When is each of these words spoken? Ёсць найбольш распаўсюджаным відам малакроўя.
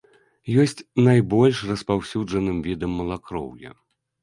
Ёсць 0.63 0.79
найбольш 1.07 1.61
распаўсюджаным 1.73 2.57
відам 2.71 2.91
малакроўя. 3.03 3.79